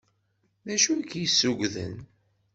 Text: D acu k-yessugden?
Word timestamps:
D 0.65 0.67
acu 0.75 0.93
k-yessugden? 1.09 1.95